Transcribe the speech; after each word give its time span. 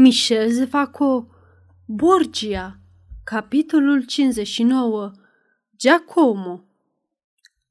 Michel 0.00 0.50
Zefaco, 0.50 1.28
Borgia, 1.84 2.78
capitolul 3.24 4.04
59, 4.04 5.10
Giacomo. 5.76 6.64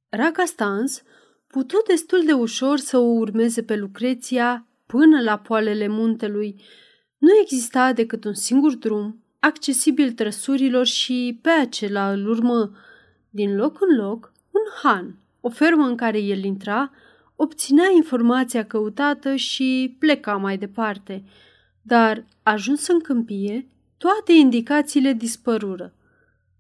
Raga 0.10 0.46
Stans 0.46 1.04
putu 1.48 1.78
destul 1.88 2.24
de 2.26 2.34
ușor 2.34 2.78
să 2.78 2.98
o 2.98 3.02
urmeze 3.05 3.63
pe 3.63 3.76
Lucreția 3.76 4.68
până 4.86 5.21
la 5.21 5.38
poalele 5.38 5.88
muntelui. 5.88 6.62
Nu 7.18 7.29
exista 7.42 7.94
decât 7.94 8.24
un 8.24 8.33
singur 8.33 8.75
drum, 8.75 9.23
accesibil 9.39 10.12
trăsurilor 10.12 10.85
și 10.85 11.39
pe 11.41 11.49
acela 11.49 12.12
îl 12.12 12.29
urmă. 12.29 12.71
Din 13.29 13.55
loc 13.55 13.78
în 13.81 13.96
loc, 13.96 14.31
un 14.51 14.62
han, 14.83 15.15
o 15.41 15.49
fermă 15.49 15.85
în 15.85 15.96
care 15.96 16.20
el 16.20 16.44
intra, 16.44 16.91
obținea 17.35 17.88
informația 17.95 18.66
căutată 18.66 19.35
și 19.35 19.95
pleca 19.99 20.35
mai 20.35 20.57
departe. 20.57 21.23
Dar, 21.88 22.26
ajuns 22.44 22.88
în 22.88 22.99
câmpie, 22.99 23.68
toate 23.98 24.34
indicațiile 24.34 25.14
dispărură. 25.14 25.94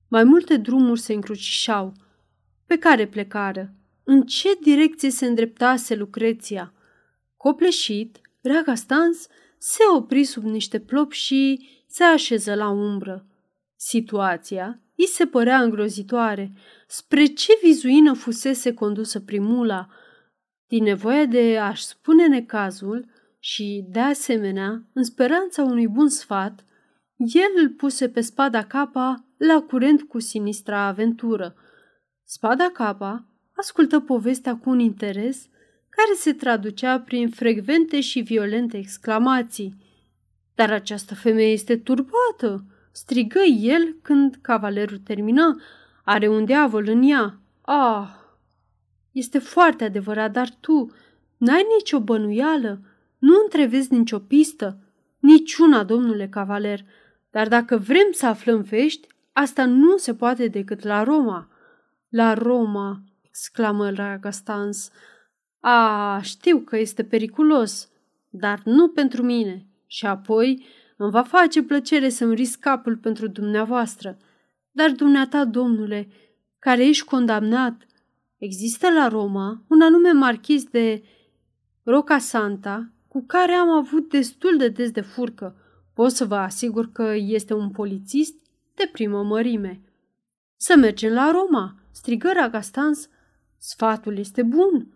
Mai 0.07 0.23
multe 0.23 0.57
drumuri 0.57 0.99
se 0.99 1.13
încrucișau. 1.13 1.93
Pe 2.65 2.77
care 2.77 3.07
plecară? 3.07 3.73
În 4.03 4.21
ce 4.21 4.49
direcție 4.61 5.09
se 5.09 5.25
îndreptase 5.25 5.95
Lucreția? 5.95 6.73
Copleșit, 7.37 8.21
Raga 8.41 8.75
Stans 8.75 9.27
se 9.57 9.83
opri 9.95 10.23
sub 10.23 10.43
niște 10.43 10.79
plopi 10.79 11.15
și 11.15 11.67
se 11.87 12.03
așeză 12.03 12.55
la 12.55 12.69
umbră. 12.69 13.25
Situația 13.75 14.81
îi 14.95 15.07
se 15.07 15.25
părea 15.25 15.61
îngrozitoare. 15.61 16.51
Spre 16.87 17.25
ce 17.25 17.51
vizuină 17.63 18.13
fusese 18.13 18.73
condusă 18.73 19.19
primula? 19.19 19.87
Din 20.67 20.83
nevoie 20.83 21.25
de 21.25 21.57
a-și 21.57 21.85
spune 21.85 22.27
necazul 22.27 23.15
și, 23.49 23.85
de 23.89 23.99
asemenea, 23.99 24.83
în 24.93 25.03
speranța 25.03 25.63
unui 25.63 25.87
bun 25.87 26.09
sfat, 26.09 26.65
el 27.17 27.61
îl 27.61 27.69
puse 27.69 28.09
pe 28.09 28.21
spada 28.21 28.63
capa 28.63 29.25
la 29.37 29.61
curent 29.67 30.01
cu 30.01 30.19
sinistra 30.19 30.79
aventură. 30.79 31.55
Spada 32.23 32.69
capa 32.73 33.25
ascultă 33.55 33.99
povestea 33.99 34.55
cu 34.55 34.69
un 34.69 34.79
interes 34.79 35.47
care 35.89 36.13
se 36.15 36.33
traducea 36.33 36.99
prin 36.99 37.29
frecvente 37.29 38.01
și 38.01 38.19
violente 38.19 38.77
exclamații. 38.77 39.75
Dar 40.55 40.71
această 40.71 41.15
femeie 41.15 41.51
este 41.51 41.77
turbată, 41.77 42.65
strigă 42.91 43.41
el 43.59 43.95
când 44.01 44.39
cavalerul 44.41 44.97
termină. 44.97 45.61
Are 46.03 46.27
un 46.27 46.45
diavol 46.45 46.87
în 46.87 47.01
ea. 47.09 47.39
Ah, 47.61 48.09
este 49.11 49.39
foarte 49.39 49.83
adevărat, 49.83 50.31
dar 50.31 50.49
tu 50.59 50.91
n-ai 51.37 51.65
nicio 51.77 51.99
bănuială, 51.99 52.81
nu 53.27 53.33
întrevezi 53.43 53.93
nicio 53.93 54.19
pistă, 54.19 54.79
niciuna, 55.19 55.83
domnule 55.83 56.27
cavaler, 56.27 56.85
dar 57.31 57.47
dacă 57.47 57.77
vrem 57.77 58.07
să 58.11 58.25
aflăm 58.25 58.61
vești, 58.61 59.07
asta 59.33 59.65
nu 59.65 59.97
se 59.97 60.13
poate 60.15 60.47
decât 60.47 60.83
la 60.83 61.03
Roma. 61.03 61.49
La 62.09 62.33
Roma, 62.33 63.03
exclamă 63.21 63.89
Ragastans. 63.89 64.91
A, 65.59 66.19
știu 66.23 66.59
că 66.59 66.77
este 66.77 67.03
periculos, 67.03 67.89
dar 68.29 68.61
nu 68.63 68.87
pentru 68.87 69.23
mine. 69.23 69.65
Și 69.87 70.05
apoi 70.05 70.65
îmi 70.97 71.11
va 71.11 71.23
face 71.23 71.63
plăcere 71.63 72.09
să-mi 72.09 72.35
risc 72.35 72.59
capul 72.59 72.97
pentru 72.97 73.27
dumneavoastră. 73.27 74.17
Dar 74.71 74.91
dumneata, 74.91 75.45
domnule, 75.45 76.07
care 76.59 76.87
ești 76.87 77.05
condamnat, 77.05 77.85
există 78.37 78.91
la 78.91 79.07
Roma 79.07 79.63
un 79.67 79.81
anume 79.81 80.11
marchis 80.11 80.63
de 80.63 81.03
Roca 81.83 82.17
Santa 82.17 82.91
cu 83.17 83.23
care 83.25 83.51
am 83.51 83.69
avut 83.69 84.09
destul 84.09 84.57
de 84.57 84.67
des 84.67 84.91
de 84.91 85.01
furcă. 85.01 85.55
Pot 85.93 86.11
să 86.11 86.25
vă 86.25 86.35
asigur 86.35 86.91
că 86.91 87.13
este 87.15 87.53
un 87.53 87.69
polițist 87.69 88.35
de 88.73 88.89
primă 88.91 89.23
mărime. 89.23 89.81
Să 90.55 90.75
mergem 90.75 91.13
la 91.13 91.31
Roma, 91.31 91.75
strigă 91.91 92.31
Ragastans. 92.33 93.09
Sfatul 93.57 94.17
este 94.17 94.43
bun. 94.43 94.87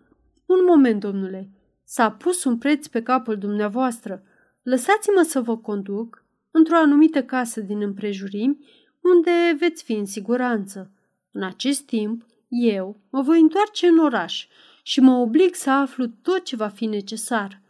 Un 0.46 0.58
moment, 0.66 1.00
domnule. 1.00 1.50
S-a 1.84 2.10
pus 2.10 2.44
un 2.44 2.58
preț 2.58 2.86
pe 2.86 3.02
capul 3.02 3.38
dumneavoastră. 3.38 4.22
Lăsați-mă 4.62 5.22
să 5.22 5.40
vă 5.40 5.56
conduc 5.56 6.24
într-o 6.50 6.76
anumită 6.76 7.22
casă 7.22 7.60
din 7.60 7.82
împrejurimi 7.82 8.66
unde 9.00 9.56
veți 9.58 9.82
fi 9.82 9.92
în 9.92 10.06
siguranță. 10.06 10.90
În 11.32 11.42
acest 11.42 11.82
timp, 11.82 12.26
eu 12.48 13.00
mă 13.10 13.22
voi 13.22 13.40
întoarce 13.40 13.86
în 13.86 13.98
oraș 13.98 14.46
și 14.82 15.00
mă 15.00 15.12
oblig 15.12 15.54
să 15.54 15.70
aflu 15.70 16.06
tot 16.06 16.44
ce 16.44 16.56
va 16.56 16.68
fi 16.68 16.86
necesar. 16.86 17.61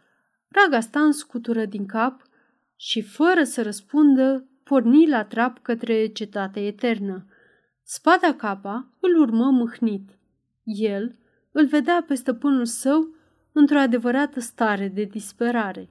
Ragastan 0.53 1.11
scutură 1.11 1.65
din 1.65 1.85
cap 1.85 2.21
și, 2.75 3.01
fără 3.01 3.43
să 3.43 3.61
răspundă, 3.61 4.47
porni 4.63 5.07
la 5.07 5.23
trap 5.23 5.59
către 5.61 6.07
cetatea 6.07 6.65
eternă. 6.65 7.25
Spada 7.83 8.33
capa 8.33 8.89
îl 8.99 9.19
urmă 9.19 9.49
mâhnit. 9.51 10.09
El 10.63 11.15
îl 11.51 11.65
vedea 11.65 12.03
pe 12.07 12.13
stăpânul 12.13 12.65
său 12.65 13.07
într-o 13.51 13.77
adevărată 13.77 14.39
stare 14.39 14.87
de 14.87 15.03
disperare. 15.03 15.89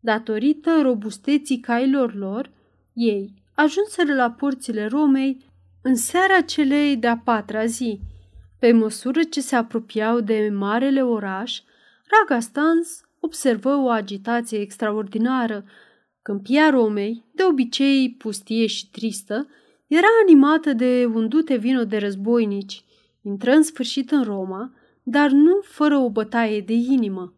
Datorită 0.00 0.80
robusteții 0.82 1.60
cailor 1.60 2.14
lor, 2.14 2.50
ei 2.92 3.34
ajunseră 3.54 4.14
la 4.14 4.30
porțile 4.30 4.86
Romei 4.86 5.44
în 5.82 5.94
seara 5.94 6.40
celei 6.40 6.96
de-a 6.96 7.16
patra 7.24 7.64
zi. 7.64 8.00
Pe 8.58 8.72
măsură 8.72 9.22
ce 9.22 9.40
se 9.40 9.56
apropiau 9.56 10.20
de 10.20 10.50
marele 10.52 11.02
oraș, 11.02 11.60
Ragastans 12.20 13.03
observă 13.24 13.76
o 13.76 13.88
agitație 13.88 14.58
extraordinară. 14.58 15.64
Câmpia 16.22 16.70
Romei, 16.70 17.24
de 17.32 17.42
obicei 17.44 18.14
pustie 18.18 18.66
și 18.66 18.90
tristă, 18.90 19.48
era 19.86 20.06
animată 20.22 20.72
de 20.72 21.10
un 21.14 21.28
dute 21.28 21.56
vino 21.56 21.84
de 21.84 21.96
războinici. 21.96 22.84
Intră 23.22 23.50
în 23.50 23.62
sfârșit 23.62 24.10
în 24.10 24.22
Roma, 24.22 24.72
dar 25.02 25.30
nu 25.30 25.60
fără 25.62 25.96
o 25.96 26.10
bătaie 26.10 26.60
de 26.60 26.72
inimă. 26.72 27.34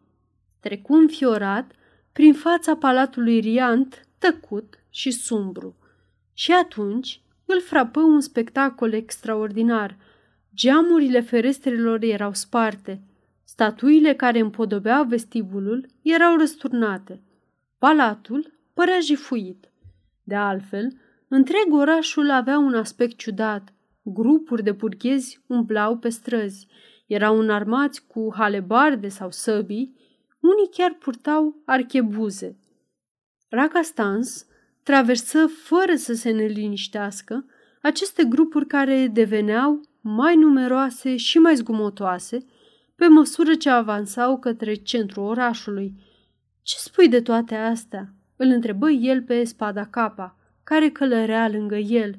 Trecu 0.59 0.93
înfiorat 0.93 1.71
prin 2.13 2.33
fața 2.33 2.75
palatului 2.75 3.39
Riant, 3.39 4.07
tăcut 4.19 4.79
și 4.89 5.11
sumbru. 5.11 5.75
Și 6.33 6.51
atunci 6.51 7.21
îl 7.45 7.61
frapă 7.61 7.99
un 7.99 8.21
spectacol 8.21 8.93
extraordinar. 8.93 9.97
Geamurile 10.55 11.21
ferestrelor 11.21 12.03
erau 12.03 12.33
sparte, 12.33 13.01
Statuile 13.59 14.13
care 14.13 14.39
împodobeau 14.39 15.03
vestibulul 15.03 15.85
erau 16.01 16.37
răsturnate. 16.37 17.21
Palatul 17.77 18.53
părea 18.73 18.99
jifuit. 18.99 19.71
De 20.23 20.35
altfel, 20.35 20.99
întreg 21.27 21.65
orașul 21.73 22.29
avea 22.29 22.57
un 22.57 22.73
aspect 22.73 23.17
ciudat. 23.17 23.73
Grupuri 24.01 24.63
de 24.63 24.71
burghezi 24.71 25.43
umblau 25.47 25.97
pe 25.97 26.09
străzi. 26.09 26.67
Erau 27.07 27.39
înarmați 27.39 28.07
cu 28.07 28.33
halebarde 28.35 29.07
sau 29.07 29.31
săbii, 29.31 29.95
unii 30.39 30.69
chiar 30.71 30.93
purtau 30.99 31.61
archebuze. 31.65 32.59
Ragastans 33.49 34.45
traversă 34.83 35.47
fără 35.47 35.95
să 35.95 36.13
se 36.13 36.31
neliniștească 36.31 37.45
aceste 37.81 38.23
grupuri 38.23 38.67
care 38.67 39.07
deveneau 39.07 39.81
mai 40.01 40.35
numeroase 40.35 41.15
și 41.15 41.37
mai 41.37 41.55
zgumotoase 41.55 42.45
pe 42.97 43.07
măsură 43.07 43.55
ce 43.55 43.69
avansau 43.69 44.39
către 44.39 44.73
centrul 44.73 45.23
orașului. 45.23 45.93
Ce 46.61 46.75
spui 46.77 47.09
de 47.09 47.21
toate 47.21 47.55
astea?" 47.55 48.11
îl 48.37 48.47
întrebă 48.47 48.89
el 48.89 49.21
pe 49.21 49.43
spada 49.43 49.85
capa, 49.85 50.37
care 50.63 50.89
călărea 50.89 51.49
lângă 51.49 51.75
el. 51.75 52.15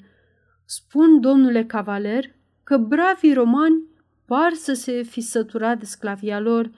Spun, 0.65 1.21
domnule 1.21 1.65
cavaler, 1.65 2.25
că 2.65 2.77
bravii 2.77 3.33
romani 3.33 3.83
par 4.25 4.53
să 4.53 4.73
se 4.73 5.03
fi 5.03 5.21
săturat 5.21 5.79
de 5.79 5.85
sclavia 5.85 6.41
lor. 6.41 6.71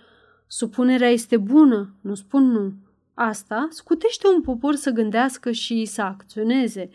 Supunerea 0.47 1.09
este 1.09 1.37
bună, 1.37 1.95
nu 2.01 2.15
spun 2.15 2.51
nu. 2.51 2.73
Asta 3.15 3.69
scutește 3.71 4.27
un 4.35 4.41
popor 4.41 4.75
să 4.75 4.91
gândească 4.91 5.51
și 5.51 5.85
să 5.85 6.03
acționeze, 6.03 6.91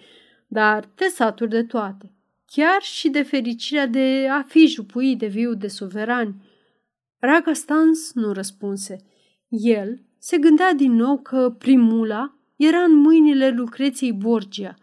dar 0.48 0.86
te 0.86 1.08
saturi 1.08 1.50
de 1.50 1.64
toate, 1.64 2.12
chiar 2.46 2.82
și 2.82 3.10
de 3.10 3.22
fericirea 3.22 3.88
de 3.88 4.28
a 4.32 4.42
fi 4.42 4.68
jupui 4.68 5.16
de 5.16 5.28
viu 5.28 5.54
de 5.54 5.68
suverani. 5.68 6.36
Raga 7.26 7.54
Stans 7.54 8.14
nu 8.14 8.32
răspunse. 8.32 8.98
El 9.50 10.02
se 10.18 10.38
gândea 10.38 10.74
din 10.74 10.92
nou 10.92 11.18
că 11.18 11.56
primula 11.58 12.36
era 12.56 12.80
în 12.80 12.94
mâinile 12.94 13.50
Lucreției 13.50 14.14
Borgia. 14.14 14.76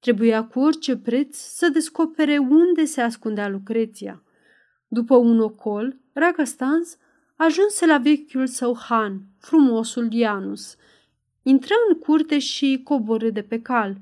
Trebuia 0.00 0.44
cu 0.44 0.60
orice 0.60 0.96
preț 0.96 1.36
să 1.36 1.68
descopere 1.68 2.38
unde 2.38 2.84
se 2.84 3.00
ascundea 3.00 3.48
Lucreția. 3.48 4.22
După 4.88 5.16
un 5.16 5.40
ocol, 5.40 5.96
Raga 6.12 6.44
Stans 6.44 6.96
ajunse 7.36 7.86
la 7.86 7.98
vechiul 7.98 8.46
său 8.46 8.76
han, 8.88 9.22
frumosul 9.38 10.12
Ianus. 10.12 10.76
Intră 11.42 11.74
în 11.88 11.98
curte 11.98 12.38
și 12.38 12.80
coborâ 12.84 13.30
de 13.30 13.42
pe 13.42 13.60
cal. 13.60 13.96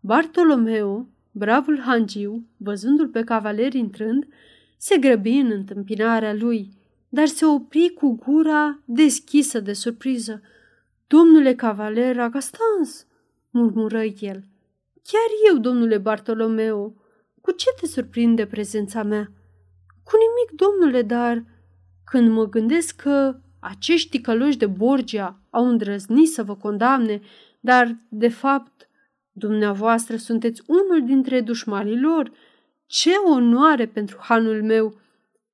Bartolomeo, 0.00 1.06
bravul 1.30 1.78
hangiu, 1.78 2.46
văzându-l 2.56 3.08
pe 3.08 3.24
cavaler 3.24 3.74
intrând, 3.74 4.26
se 4.76 4.96
grăbi 4.96 5.38
în 5.38 5.50
întâmpinarea 5.50 6.34
lui– 6.34 6.70
dar 7.12 7.26
se 7.26 7.44
opri 7.44 7.92
cu 7.94 8.14
gura 8.14 8.80
deschisă 8.84 9.60
de 9.60 9.72
surpriză. 9.72 10.42
Domnule 11.06 11.54
cavaler 11.54 12.20
Agastans, 12.20 13.06
murmură 13.50 14.02
el. 14.02 14.44
Chiar 15.02 15.30
eu, 15.48 15.58
domnule 15.58 15.98
Bartolomeo, 15.98 16.94
cu 17.40 17.50
ce 17.50 17.66
te 17.80 17.86
surprinde 17.86 18.46
prezența 18.46 19.02
mea? 19.02 19.32
Cu 20.04 20.12
nimic, 20.16 20.60
domnule, 20.60 21.02
dar 21.02 21.44
când 22.04 22.30
mă 22.30 22.48
gândesc 22.48 22.96
că 22.96 23.40
acești 23.60 24.20
căloși 24.20 24.56
de 24.56 24.66
Borgia 24.66 25.40
au 25.50 25.68
îndrăznit 25.68 26.28
să 26.28 26.42
vă 26.42 26.56
condamne, 26.56 27.20
dar, 27.60 27.96
de 28.08 28.28
fapt, 28.28 28.88
dumneavoastră 29.32 30.16
sunteți 30.16 30.62
unul 30.66 31.04
dintre 31.06 31.40
dușmanii 31.40 32.00
lor, 32.00 32.32
ce 32.86 33.10
onoare 33.10 33.86
pentru 33.86 34.18
hanul 34.20 34.62
meu! 34.62 35.00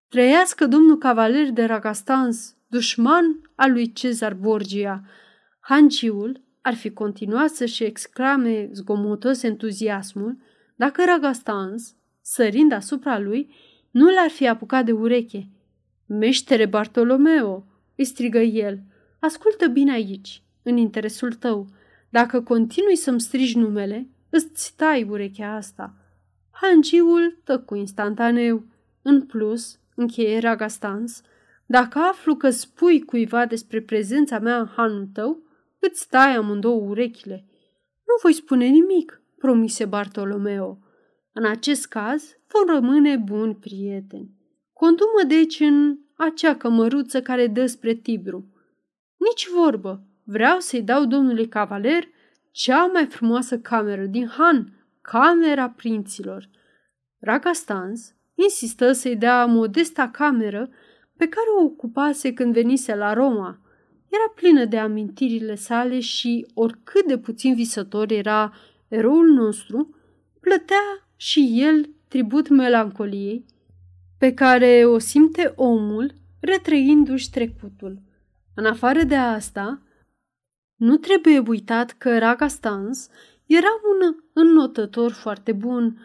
Trăiască 0.08 0.66
domnul 0.66 0.98
cavaler 0.98 1.50
de 1.50 1.64
Ragastans, 1.64 2.56
dușman 2.66 3.50
al 3.54 3.72
lui 3.72 3.92
Cezar 3.92 4.34
Borgia. 4.34 5.02
Hanciul 5.60 6.40
ar 6.60 6.74
fi 6.74 6.90
continuat 6.90 7.48
să-și 7.48 7.84
exclame 7.84 8.68
zgomotos 8.72 9.42
entuziasmul 9.42 10.38
dacă 10.76 11.04
Ragastans, 11.06 11.94
sărind 12.20 12.72
asupra 12.72 13.18
lui, 13.18 13.54
nu 13.90 14.10
l-ar 14.10 14.30
fi 14.30 14.48
apucat 14.48 14.84
de 14.84 14.92
ureche. 14.92 15.48
Meștere 16.06 16.66
Bartolomeo, 16.66 17.66
îi 17.96 18.04
strigă 18.04 18.38
el, 18.38 18.80
ascultă 19.18 19.66
bine 19.66 19.92
aici, 19.92 20.42
în 20.62 20.76
interesul 20.76 21.32
tău. 21.32 21.66
Dacă 22.08 22.40
continui 22.40 22.96
să-mi 22.96 23.20
strigi 23.20 23.58
numele, 23.58 24.08
îți 24.30 24.74
tai 24.76 25.02
urechea 25.02 25.54
asta. 25.54 25.94
Hangiul 26.50 27.40
tăcu 27.44 27.74
instantaneu. 27.74 28.64
În 29.02 29.22
plus, 29.22 29.78
încheie 29.96 30.38
Ragastans, 30.38 31.22
dacă 31.66 31.98
aflu 31.98 32.36
că 32.36 32.50
spui 32.50 33.00
cuiva 33.00 33.46
despre 33.46 33.80
prezența 33.80 34.38
mea 34.38 34.58
în 34.58 34.66
hanul 34.66 35.08
tău, 35.12 35.42
îți 35.78 36.08
tai 36.08 36.34
amândouă 36.34 36.80
urechile. 36.80 37.44
Nu 38.06 38.14
voi 38.22 38.32
spune 38.32 38.66
nimic, 38.66 39.22
promise 39.38 39.84
Bartolomeo. 39.84 40.78
În 41.32 41.44
acest 41.44 41.86
caz, 41.86 42.36
vom 42.46 42.74
rămâne 42.74 43.16
buni 43.16 43.54
prieteni. 43.54 44.34
Condumă 44.72 45.22
deci 45.26 45.60
în 45.60 45.98
acea 46.16 46.56
cămăruță 46.56 47.22
care 47.22 47.46
dă 47.46 47.66
spre 47.66 47.94
Tibru. 47.94 48.44
Nici 49.16 49.48
vorbă, 49.48 50.02
vreau 50.24 50.58
să-i 50.58 50.82
dau 50.82 51.04
domnului 51.04 51.48
cavaler 51.48 52.08
cea 52.50 52.86
mai 52.86 53.06
frumoasă 53.06 53.58
cameră 53.58 54.04
din 54.04 54.26
Han, 54.26 54.86
camera 55.00 55.70
prinților. 55.70 56.48
Ragastans 57.18 58.15
insistă 58.44 58.92
să-i 58.92 59.16
dea 59.16 59.46
modesta 59.46 60.08
cameră 60.08 60.68
pe 61.16 61.28
care 61.28 61.46
o 61.60 61.64
ocupase 61.64 62.32
când 62.32 62.52
venise 62.52 62.94
la 62.94 63.12
Roma. 63.12 63.60
Era 64.08 64.32
plină 64.34 64.64
de 64.64 64.78
amintirile 64.78 65.54
sale 65.54 66.00
și, 66.00 66.46
oricât 66.54 67.06
de 67.06 67.18
puțin 67.18 67.54
visător 67.54 68.10
era 68.10 68.52
eroul 68.88 69.28
nostru, 69.28 69.94
plătea 70.40 71.08
și 71.16 71.54
el 71.56 71.90
tribut 72.08 72.48
melancoliei 72.48 73.44
pe 74.18 74.34
care 74.34 74.84
o 74.84 74.98
simte 74.98 75.52
omul 75.56 76.12
retrăindu-și 76.40 77.30
trecutul. 77.30 78.02
În 78.54 78.66
afară 78.66 79.02
de 79.02 79.14
asta, 79.14 79.82
nu 80.76 80.96
trebuie 80.96 81.42
uitat 81.46 81.90
că 81.90 82.18
Raga 82.18 82.48
Stans 82.48 83.08
era 83.46 83.68
un 83.94 84.16
înnotător 84.32 85.12
foarte 85.12 85.52
bun. 85.52 85.98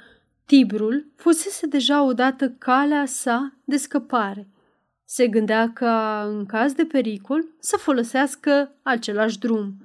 Tibrul 0.51 1.11
fusese 1.15 1.67
deja 1.67 2.03
odată 2.03 2.49
calea 2.49 3.05
sa 3.05 3.53
de 3.63 3.77
scăpare. 3.77 4.47
Se 5.05 5.27
gândea 5.27 5.71
ca, 5.73 6.23
în 6.27 6.45
caz 6.45 6.73
de 6.73 6.85
pericol, 6.85 7.45
să 7.59 7.77
folosească 7.77 8.75
același 8.81 9.39
drum. 9.39 9.75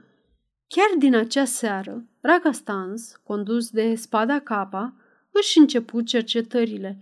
Chiar 0.67 0.99
din 0.99 1.15
acea 1.15 1.45
seară, 1.45 2.05
Raga 2.21 2.53
Stans, 2.53 3.21
condus 3.23 3.71
de 3.71 3.95
spada 3.95 4.39
capa, 4.39 4.95
își 5.31 5.59
început 5.59 6.07
cercetările, 6.07 6.99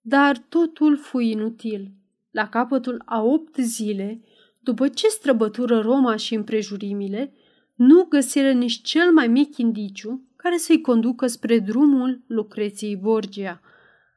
dar 0.00 0.38
totul 0.48 0.96
fu 0.96 1.18
inutil. 1.18 1.90
La 2.30 2.48
capătul 2.48 3.02
a 3.04 3.22
opt 3.22 3.56
zile, 3.56 4.20
după 4.60 4.88
ce 4.88 5.08
străbătură 5.08 5.80
Roma 5.80 6.16
și 6.16 6.34
împrejurimile, 6.34 7.32
nu 7.74 8.04
găsiră 8.04 8.52
nici 8.52 8.80
cel 8.82 9.12
mai 9.12 9.28
mic 9.28 9.56
indiciu 9.56 10.28
care 10.44 10.56
să-i 10.56 10.80
conducă 10.80 11.26
spre 11.26 11.58
drumul 11.58 12.20
Lucreției 12.26 12.96
Borgia. 12.96 13.60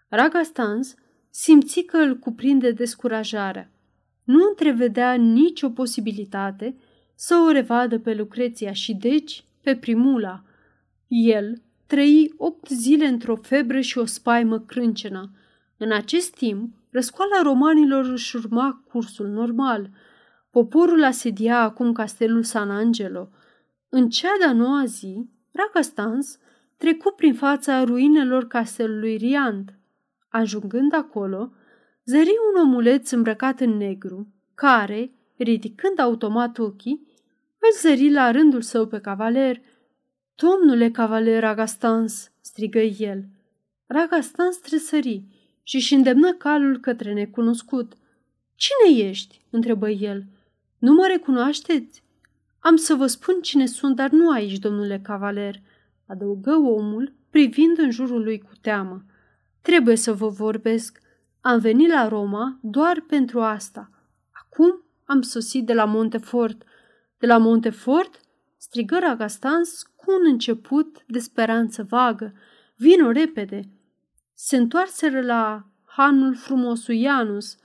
Ragastans 0.10 0.96
simți 1.30 1.82
că 1.82 1.98
îl 1.98 2.18
cuprinde 2.18 2.72
descurajarea. 2.72 3.72
Nu 4.24 4.40
întrevedea 4.50 5.14
nicio 5.14 5.70
posibilitate 5.70 6.76
să 7.16 7.44
o 7.48 7.52
revadă 7.52 8.00
pe 8.00 8.14
Lucreția 8.14 8.72
și 8.72 8.94
deci 8.96 9.44
pe 9.62 9.76
Primula. 9.76 10.44
El 11.08 11.62
trăi 11.86 12.34
opt 12.38 12.68
zile 12.70 13.06
într-o 13.06 13.36
febră 13.36 13.80
și 13.80 13.98
o 13.98 14.06
spaimă 14.06 14.60
crâncenă. 14.60 15.32
În 15.78 15.92
acest 15.92 16.36
timp, 16.36 16.74
răscoala 16.92 17.42
romanilor 17.44 18.06
își 18.06 18.36
urma 18.36 18.84
cursul 18.88 19.28
normal. 19.28 19.90
Poporul 20.52 21.04
asedia 21.04 21.62
acum 21.62 21.92
castelul 21.92 22.44
San 22.44 22.72
Angelo. 22.72 23.30
În 23.90 24.10
cea 24.10 24.38
de-a 24.40 24.54
noua 24.54 24.86
zi, 24.86 25.36
Ragastans 25.58 26.38
trecu 26.78 27.14
prin 27.16 27.34
fața 27.34 27.84
ruinelor 27.84 28.48
castelului 28.48 29.16
Riand. 29.16 29.74
Ajungând 30.30 30.94
acolo, 30.94 31.52
zări 32.06 32.36
un 32.54 32.62
omuleț 32.62 33.12
îmbrăcat 33.12 33.60
în 33.60 33.78
negru, 33.78 34.28
care, 34.56 35.12
ridicând 35.38 36.00
automat 36.00 36.58
ochii, 36.58 37.08
îl 37.60 37.80
zări 37.80 38.12
la 38.12 38.32
rândul 38.32 38.62
său 38.62 38.88
pe 38.88 39.00
cavaler. 39.00 39.62
Domnule 40.36 40.92
cavaler 40.92 41.40
Ragastans, 41.40 42.32
strigă 42.42 42.80
el. 42.80 43.26
Ragastans 43.86 44.58
tresări 44.58 45.24
și 45.64 45.76
își 45.76 45.94
îndemnă 45.94 46.34
calul 46.34 46.80
către 46.80 47.14
necunoscut. 47.14 47.94
Cine 48.56 49.08
ești?" 49.08 49.42
întrebă 49.50 49.90
el. 49.90 50.24
Nu 50.78 50.94
mă 50.94 51.06
recunoașteți?" 51.08 52.04
Am 52.60 52.76
să 52.76 52.94
vă 52.94 53.08
spun 53.08 53.42
cine 53.42 53.66
sunt, 53.66 53.96
dar 53.96 54.10
nu 54.10 54.30
aici, 54.30 54.58
domnule 54.58 55.00
cavaler," 55.00 55.62
adăugă 56.06 56.56
omul, 56.56 57.14
privind 57.30 57.78
în 57.78 57.92
jurul 57.92 58.24
lui 58.24 58.40
cu 58.40 58.52
teamă. 58.62 59.06
Trebuie 59.62 59.96
să 59.96 60.14
vă 60.14 60.28
vorbesc. 60.28 61.00
Am 61.42 61.60
venit 61.60 61.90
la 61.90 62.08
Roma 62.08 62.60
doar 62.62 63.04
pentru 63.08 63.42
asta. 63.42 63.90
Acum 64.32 64.84
am 65.06 65.22
sosit 65.22 65.66
de 65.66 65.74
la 65.74 65.86
Montefort. 65.86 66.64
De 67.18 67.26
la 67.26 67.38
Montefort? 67.38 68.20
strigă 68.58 69.00
Ragastans 69.00 69.84
cu 69.84 70.12
un 70.12 70.32
început 70.32 71.04
de 71.08 71.20
speranță 71.20 71.84
vagă. 71.90 72.34
Vino 72.76 73.12
repede! 73.12 73.70
Se 74.34 74.58
întoarseră 74.58 75.22
la 75.22 75.66
hanul 75.86 76.36
frumosului 76.36 77.02
Ianus, 77.02 77.58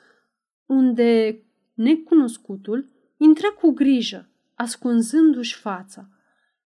unde 0.67 1.43
necunoscutul 1.75 2.89
intră 3.17 3.53
cu 3.61 3.71
grijă, 3.71 4.29
ascunzându-și 4.55 5.57
fața. 5.57 6.09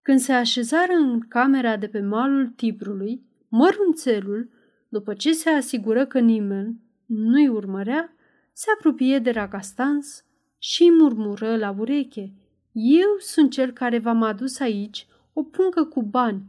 Când 0.02 0.18
se 0.18 0.32
așezară 0.32 0.92
în 0.92 1.20
camera 1.28 1.76
de 1.76 1.86
pe 1.86 2.00
malul 2.00 2.48
Tibrului, 2.48 3.26
mărunțelul, 3.48 4.50
după 4.88 5.14
ce 5.14 5.32
se 5.32 5.50
asigură 5.50 6.06
că 6.06 6.18
nimeni 6.18 6.80
nu-i 7.06 7.48
urmărea, 7.48 8.12
se 8.52 8.66
apropie 8.76 9.18
de 9.18 9.30
Ragastans 9.30 10.24
și 10.58 10.82
îi 10.82 10.90
murmură 10.90 11.56
la 11.56 11.74
ureche. 11.78 12.32
Eu 12.72 13.08
sunt 13.18 13.50
cel 13.50 13.72
care 13.72 13.98
v-am 13.98 14.22
adus 14.22 14.60
aici 14.60 15.06
o 15.32 15.42
puncă 15.42 15.84
cu 15.84 16.02
bani. 16.02 16.42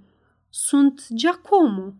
Sunt 0.50 1.08
Giacomo, 1.16 1.94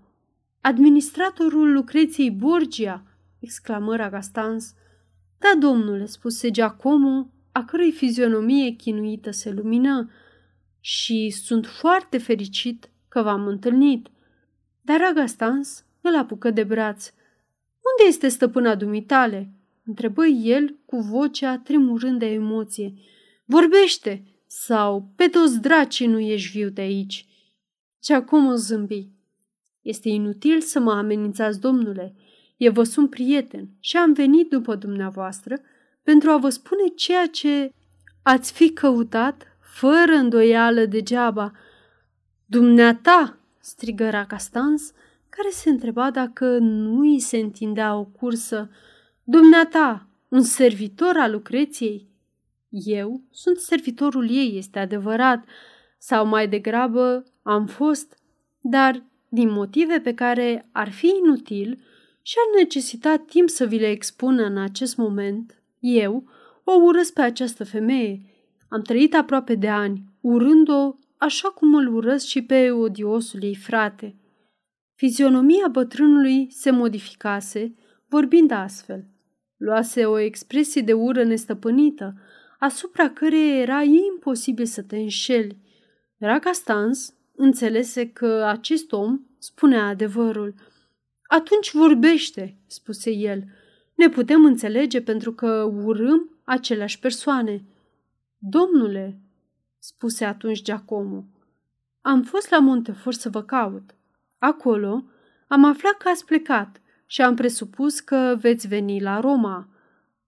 administratorul 0.62 1.72
Lucreției 1.72 2.32
Borgia, 2.32 3.04
exclamă 3.40 3.96
Ragastans. 3.96 4.74
Da, 5.40 5.60
domnule, 5.60 6.06
spuse 6.06 6.52
Giacomo, 6.52 7.33
a 7.54 7.66
cărei 7.66 7.92
fizionomie 7.92 8.70
chinuită 8.72 9.32
se 9.32 9.52
lumină, 9.52 10.10
și 10.86 11.30
sunt 11.30 11.66
foarte 11.66 12.18
fericit 12.18 12.90
că 13.10 13.22
v-am 13.22 13.48
întâlnit. 13.48 14.08
Dar 14.82 15.00
Ragastans 15.00 15.86
îl 16.02 16.16
apucă 16.16 16.52
de 16.52 16.64
braț. 16.64 17.14
Unde 17.74 18.08
este 18.08 18.28
stăpâna 18.28 18.76
dumitale?" 18.76 19.54
întrebă 19.86 20.26
el 20.26 20.76
cu 20.86 20.98
vocea 20.98 21.58
tremurând 21.58 22.20
de 22.20 22.26
emoție. 22.26 22.94
Vorbește! 23.46 24.24
Sau 24.48 25.12
pe 25.16 25.28
toți 25.28 25.62
dracii 25.62 26.08
nu 26.08 26.20
ești 26.20 26.58
viu 26.58 26.70
de 26.70 26.82
aici?" 26.82 27.28
Giacomo 28.02 28.56
zâmbi. 28.56 29.10
Este 29.82 30.10
inutil 30.10 30.62
să 30.62 30.80
mă 30.80 30.92
amenințați, 30.92 31.60
domnule. 31.60 32.16
Eu 32.58 32.72
vă 32.72 32.84
sunt 32.84 33.10
prieten 33.10 33.70
și 33.80 33.98
am 33.98 34.14
venit 34.14 34.50
după 34.50 34.76
dumneavoastră 34.76 35.60
pentru 36.04 36.30
a 36.30 36.38
vă 36.38 36.50
spune 36.50 36.88
ceea 36.88 37.28
ce 37.28 37.72
ați 38.22 38.52
fi 38.52 38.70
căutat 38.70 39.58
fără 39.60 40.12
îndoială 40.12 40.86
degeaba. 40.86 41.52
Dumneata, 42.46 43.38
strigă 43.60 44.10
Racastans, 44.10 44.92
care 45.30 45.50
se 45.52 45.70
întreba 45.70 46.12
dacă 46.12 46.58
nu 46.58 47.00
îi 47.00 47.20
se 47.20 47.38
întindea 47.38 47.96
o 47.96 48.04
cursă. 48.04 48.70
Dumneata, 49.24 50.08
un 50.28 50.42
servitor 50.42 51.18
al 51.18 51.32
Lucreției? 51.32 52.08
Eu 52.70 53.22
sunt 53.32 53.58
servitorul 53.58 54.30
ei, 54.30 54.58
este 54.58 54.80
adevărat, 54.80 55.46
sau 55.98 56.26
mai 56.26 56.48
degrabă 56.48 57.24
Am 57.44 57.66
fost, 57.66 58.18
dar 58.60 59.04
din 59.30 59.50
motive 59.50 60.00
pe 60.00 60.14
care 60.14 60.70
ar 60.72 60.92
fi 60.92 61.08
inutil 61.24 61.84
și 62.22 62.36
ar 62.38 62.62
necesita 62.62 63.16
timp 63.16 63.50
să 63.50 63.66
vi 63.66 63.80
le 63.80 63.90
expun 63.90 64.40
în 64.40 64.58
acest 64.58 64.96
moment, 64.96 65.63
eu 65.84 66.24
o 66.64 66.72
urăsc 66.72 67.14
pe 67.14 67.22
această 67.22 67.64
femeie. 67.64 68.22
Am 68.70 68.82
trăit 68.82 69.16
aproape 69.16 69.56
de 69.56 69.70
ani, 69.70 70.04
urând-o 70.22 70.96
așa 71.18 71.50
cum 71.50 71.76
îl 71.76 71.96
urăsc 71.96 72.26
și 72.26 72.44
pe 72.44 72.72
odiosul 72.72 73.44
ei 73.44 73.56
frate. 73.56 74.16
Fizionomia 74.96 75.68
bătrânului 75.68 76.48
se 76.52 76.72
modificase, 76.72 77.76
vorbind 78.08 78.52
astfel. 78.52 79.06
Luase 79.58 80.06
o 80.06 80.18
expresie 80.18 80.82
de 80.82 80.94
ură 80.94 81.24
nestăpânită, 81.24 82.14
asupra 82.60 83.10
căreia 83.10 83.62
era 83.62 83.82
imposibil 83.82 84.66
să 84.66 84.82
te 84.82 84.98
înșeli. 84.98 85.58
Raga 86.18 86.52
Stans 86.52 87.14
înțelese 87.36 88.10
că 88.10 88.46
acest 88.48 88.92
om 88.92 89.20
spunea 89.40 89.88
adevărul. 89.88 90.54
Atunci 91.28 91.74
vorbește, 91.74 92.58
spuse 92.68 93.12
el. 93.12 93.44
Ne 93.96 94.10
putem 94.10 94.46
înțelege 94.46 95.02
pentru 95.02 95.34
că 95.34 95.64
urâm 95.64 96.30
aceleași 96.44 97.00
persoane. 97.00 97.66
Domnule, 98.38 99.22
spuse 99.80 100.26
atunci 100.26 100.62
Giacomo, 100.62 101.26
am 102.02 102.24
fost 102.24 102.50
la 102.50 102.60
Montefor 102.60 103.14
să 103.14 103.30
vă 103.30 103.44
caut. 103.44 103.96
Acolo 104.38 105.04
am 105.48 105.64
aflat 105.64 105.98
că 105.98 106.10
ați 106.10 106.26
plecat 106.26 106.82
și 107.06 107.22
am 107.22 107.36
presupus 107.36 108.00
că 108.00 108.38
veți 108.40 108.68
veni 108.68 109.02
la 109.02 109.20
Roma. 109.20 109.68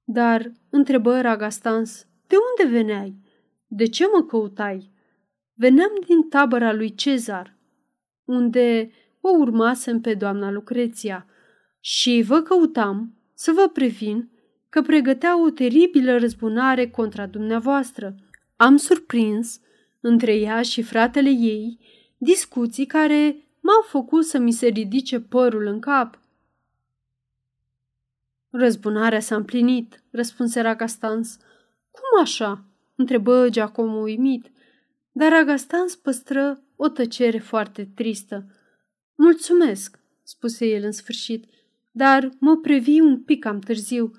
Dar, 0.04 0.52
întrebă 0.70 1.22
Ragastans, 1.22 2.08
de 2.28 2.36
unde 2.50 2.78
veneai? 2.78 3.16
De 3.68 3.86
ce 3.86 4.06
mă 4.14 4.24
căutai? 4.24 4.92
Veneam 5.54 5.92
din 6.08 6.30
tabăra 6.30 6.74
lui 6.74 6.96
Cezar, 6.96 7.58
unde 8.24 8.92
o 9.22 9.30
urmasem 9.30 10.02
pe 10.02 10.14
doamna 10.14 10.52
Lucreția 10.52 11.26
și 11.80 12.24
vă 12.28 12.42
căutam 12.42 13.15
să 13.36 13.52
vă 13.52 13.68
previn 13.74 14.30
că 14.70 14.82
pregătea 14.82 15.42
o 15.42 15.50
teribilă 15.50 16.18
răzbunare 16.18 16.90
contra 16.90 17.26
dumneavoastră. 17.26 18.16
Am 18.56 18.78
surprins, 18.78 19.60
între 20.00 20.36
ea 20.36 20.62
și 20.62 20.82
fratele 20.82 21.30
ei, 21.30 21.80
discuții 22.18 22.86
care 22.86 23.48
m-au 23.60 23.82
făcut 23.88 24.26
să 24.26 24.38
mi 24.38 24.52
se 24.52 24.68
ridice 24.68 25.20
părul 25.20 25.66
în 25.66 25.80
cap. 25.80 26.20
Răzbunarea 28.50 29.20
s-a 29.20 29.36
împlinit, 29.36 30.04
răspunse 30.12 30.62
Ragastans. 30.62 31.38
Cum 31.92 32.22
așa? 32.22 32.64
întrebă 32.96 33.50
Giacomo 33.50 33.98
uimit, 33.98 34.52
dar 35.12 35.32
Ragastans 35.32 35.96
păstră 35.96 36.64
o 36.76 36.88
tăcere 36.88 37.38
foarte 37.38 37.90
tristă. 37.96 38.46
Mulțumesc, 39.16 40.00
spuse 40.24 40.66
el 40.66 40.84
în 40.84 40.92
sfârșit, 40.92 41.46
dar 41.98 42.30
mă 42.40 42.58
previ 42.58 43.00
un 43.00 43.22
pic 43.24 43.44
cam 43.44 43.60
târziu. 43.60 44.12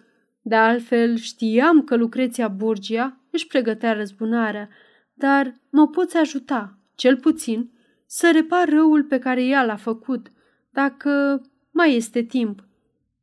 De 0.43 0.55
altfel, 0.55 1.17
știam 1.17 1.83
că 1.83 1.97
Lucreția 1.97 2.49
Borgia 2.49 3.21
își 3.31 3.47
pregătea 3.47 3.93
răzbunarea, 3.93 4.69
dar 5.15 5.61
mă 5.71 5.89
poți 5.89 6.17
ajuta, 6.17 6.79
cel 6.95 7.17
puțin, 7.17 7.71
să 8.07 8.31
repar 8.33 8.69
răul 8.69 9.05
pe 9.05 9.19
care 9.19 9.45
ea 9.45 9.65
l-a 9.65 9.77
făcut, 9.77 10.33
dacă 10.71 11.43
mai 11.71 11.95
este 11.95 12.23
timp. 12.23 12.65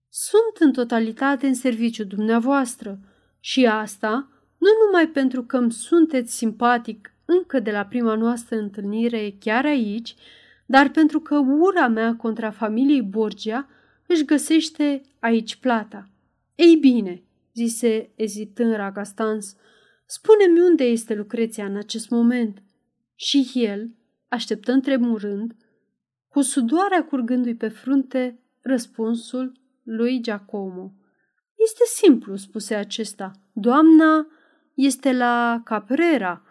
Sunt 0.10 0.56
în 0.60 0.72
totalitate 0.72 1.48
în 1.48 1.54
serviciu 1.54 2.04
dumneavoastră 2.04 3.00
și 3.40 3.66
asta 3.66 4.30
nu 4.58 4.68
numai 4.86 5.08
pentru 5.08 5.44
că 5.44 5.58
îmi 5.58 5.72
sunteți 5.72 6.38
simpatic 6.38 7.14
încă 7.26 7.60
de 7.60 7.72
la 7.72 7.86
prima 7.86 8.16
noastră 8.16 8.58
întâlnire 8.58 9.36
chiar 9.40 9.66
aici, 9.66 10.16
dar 10.66 10.90
pentru 10.90 11.20
că 11.20 11.38
ura 11.38 11.88
mea 11.88 12.16
contra 12.16 12.52
familiei 12.52 13.02
Borgia 13.02 13.68
își 14.08 14.26
găsește 14.26 15.02
aici 15.20 15.56
plata. 15.56 16.10
Ei 16.56 16.76
bine, 16.76 17.24
zise 17.54 18.12
ezitând 18.16 18.74
Ragastans, 18.76 19.56
spune-mi 20.06 20.60
unde 20.60 20.84
este 20.84 21.14
Lucreția 21.14 21.66
în 21.66 21.76
acest 21.76 22.10
moment. 22.10 22.62
Și 23.16 23.52
el, 23.54 23.90
așteptând 24.28 24.82
tremurând, 24.82 25.56
cu 26.28 26.42
sudoarea 26.42 27.06
curgându-i 27.06 27.56
pe 27.56 27.68
frunte, 27.68 28.40
răspunsul 28.62 29.60
lui 29.84 30.22
Giacomo. 30.22 30.94
Este 31.56 31.84
simplu, 31.86 32.36
spuse 32.36 32.76
acesta. 32.76 33.32
Doamna 33.54 34.28
este 34.74 35.14
la 35.14 35.62
Caprera. 35.64 36.44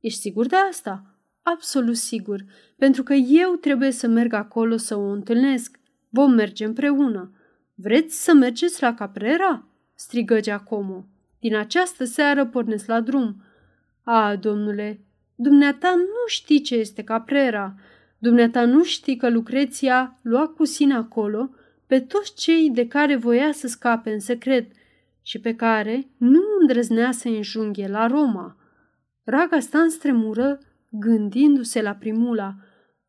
Ești 0.00 0.20
sigur 0.20 0.46
de 0.46 0.56
asta? 0.56 1.20
Absolut 1.42 1.96
sigur, 1.96 2.44
pentru 2.76 3.02
că 3.02 3.12
eu 3.14 3.54
trebuie 3.54 3.90
să 3.90 4.06
merg 4.06 4.32
acolo 4.32 4.76
să 4.76 4.96
o 4.96 5.10
întâlnesc. 5.10 5.78
Vom 6.16 6.32
merge 6.32 6.64
împreună. 6.64 7.30
Vreți 7.74 8.24
să 8.24 8.34
mergeți 8.34 8.82
la 8.82 8.94
Caprera? 8.94 9.64
strigă 9.94 10.40
Giacomo. 10.40 11.04
Din 11.40 11.56
această 11.56 12.04
seară 12.04 12.46
pornesc 12.46 12.86
la 12.86 13.00
drum. 13.00 13.42
A, 14.02 14.36
domnule, 14.36 15.00
dumneata 15.34 15.94
nu 15.94 16.26
știi 16.26 16.60
ce 16.60 16.74
este 16.74 17.02
Caprera. 17.02 17.74
Dumneata 18.18 18.64
nu 18.64 18.84
știi 18.84 19.16
că 19.16 19.30
Lucreția 19.30 20.18
lua 20.22 20.46
cu 20.46 20.64
sine 20.64 20.94
acolo 20.94 21.50
pe 21.86 22.00
toți 22.00 22.34
cei 22.34 22.70
de 22.70 22.86
care 22.86 23.16
voia 23.16 23.52
să 23.52 23.66
scape 23.66 24.12
în 24.12 24.20
secret 24.20 24.70
și 25.22 25.40
pe 25.40 25.54
care 25.54 26.08
nu 26.16 26.40
îndrăznea 26.60 27.12
să 27.12 27.28
înjunghe 27.28 27.86
la 27.88 28.06
Roma. 28.06 28.56
Raga 29.24 29.58
Stan 29.58 29.88
stremură 29.88 30.58
gândindu-se 30.90 31.82
la 31.82 31.92
primula, 31.92 32.54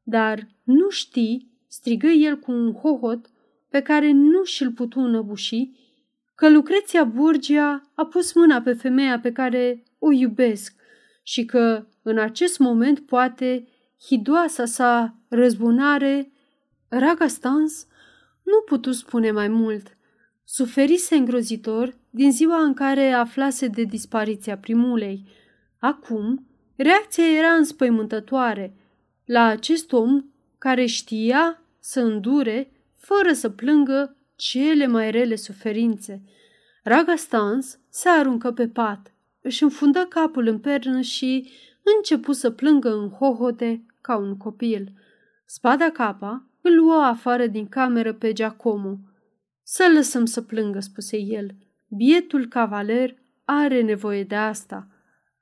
dar 0.04 0.48
nu 0.64 0.90
știi, 0.90 1.47
strigă 1.68 2.08
el 2.08 2.38
cu 2.38 2.52
un 2.52 2.74
hohot 2.74 3.30
pe 3.70 3.82
care 3.82 4.12
nu 4.12 4.44
și-l 4.44 4.72
putu 4.72 5.00
înăbuși, 5.00 5.72
că 6.36 6.50
Lucreția 6.50 7.04
Borgia 7.04 7.92
a 7.94 8.06
pus 8.06 8.34
mâna 8.34 8.62
pe 8.62 8.74
femeia 8.74 9.20
pe 9.20 9.32
care 9.32 9.84
o 10.00 10.12
iubesc 10.12 10.76
și 11.24 11.46
că 11.46 11.88
în 12.02 12.18
acest 12.18 12.60
moment 12.60 13.00
poate 13.00 13.68
hidoasa 14.06 14.66
sa 14.66 15.16
răzbunare, 15.28 16.32
Raga 16.88 17.28
Stans 17.28 17.88
nu 18.44 18.62
putu 18.66 18.92
spune 18.92 19.32
mai 19.32 19.48
mult. 19.48 19.98
Suferise 20.44 21.16
îngrozitor 21.16 21.98
din 22.10 22.32
ziua 22.32 22.62
în 22.62 22.74
care 22.74 23.12
aflase 23.12 23.68
de 23.68 23.84
dispariția 23.84 24.58
primulei. 24.58 25.28
Acum, 25.80 26.48
reacția 26.76 27.38
era 27.38 27.54
înspăimântătoare 27.54 28.76
la 29.26 29.46
acest 29.46 29.94
om 29.94 30.24
care 30.58 30.86
știa 30.86 31.62
să 31.80 32.00
îndure 32.00 32.72
fără 32.96 33.34
să 33.34 33.50
plângă 33.50 34.16
cele 34.36 34.88
mai 34.88 35.12
rele 35.12 35.36
suferințe. 35.36 36.22
Raga 36.84 37.16
Stans 37.16 37.80
se 37.90 38.10
aruncă 38.10 38.52
pe 38.52 38.68
pat, 38.68 39.14
își 39.42 39.64
înfundă 39.64 40.06
capul 40.10 40.48
în 40.48 40.60
pernă 40.60 41.02
și 41.02 41.50
începu 41.98 42.32
să 42.32 42.52
plângă 42.52 42.94
în 42.94 43.10
hohote 43.10 43.86
ca 44.02 44.18
un 44.18 44.38
copil. 44.38 44.92
Spada 45.46 45.90
capa 45.90 46.50
îl 46.62 46.76
luă 46.76 47.02
afară 47.02 47.48
din 47.48 47.68
cameră 47.68 48.14
pe 48.14 48.34
Giacomo. 48.34 48.98
Să 49.64 49.92
lăsăm 49.94 50.26
să 50.26 50.42
plângă, 50.42 50.80
spuse 50.80 51.18
el. 51.18 51.56
Bietul 51.88 52.48
cavaler 52.48 53.16
are 53.46 53.82
nevoie 53.82 54.24
de 54.24 54.36
asta. 54.36 54.88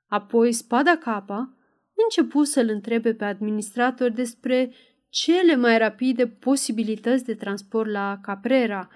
Apoi 0.06 0.52
spada 0.52 0.96
capa 0.96 1.56
începu 2.04 2.44
să-l 2.44 2.68
întrebe 2.68 3.14
pe 3.14 3.24
administrator 3.24 4.10
despre 4.10 4.72
cele 5.16 5.56
mai 5.56 5.78
rapide 5.78 6.26
posibilități 6.26 7.24
de 7.24 7.34
transport 7.34 7.90
la 7.90 8.18
Caprera 8.22 8.88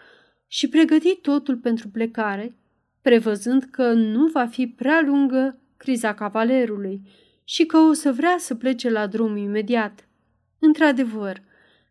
și 0.46 0.68
pregăti 0.68 1.16
totul 1.16 1.56
pentru 1.56 1.88
plecare, 1.88 2.56
prevăzând 3.02 3.62
că 3.62 3.92
nu 3.92 4.26
va 4.26 4.46
fi 4.46 4.66
prea 4.66 5.02
lungă 5.06 5.58
criza 5.76 6.14
cavalerului 6.14 7.00
și 7.44 7.64
că 7.64 7.76
o 7.76 7.92
să 7.92 8.12
vrea 8.12 8.36
să 8.38 8.54
plece 8.54 8.90
la 8.90 9.06
drum 9.06 9.36
imediat. 9.36 10.08
Într-adevăr, 10.58 11.42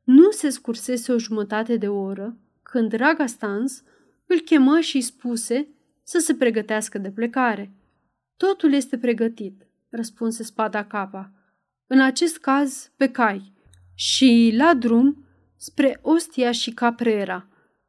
nu 0.04 0.32
se 0.32 0.50
scursese 0.50 1.12
o 1.12 1.18
jumătate 1.18 1.78
de 1.78 1.88
oră 1.88 2.38
când 2.64 2.94
Raga 2.94 3.26
Stans 3.26 3.84
îl 4.26 4.40
chemă 4.40 4.80
și 4.80 5.02
spuse 5.02 5.68
să 6.04 6.20
se 6.20 6.36
pregătească 6.36 6.98
de 6.98 7.10
plecare. 7.10 7.72
Totul 8.38 8.74
este 8.74 8.98
pregătit, 8.98 9.68
răspunse 9.90 10.44
spada 10.44 10.86
capa. 10.86 11.32
În 11.88 12.02
acest 12.02 12.38
caz, 12.38 12.92
pe 12.98 13.12
cai 13.12 13.58
și 14.00 14.54
la 14.58 14.74
drum 14.74 15.26
spre 15.58 16.00
Ostia 16.02 16.52
și 16.52 16.72
Caprera– 16.72 17.48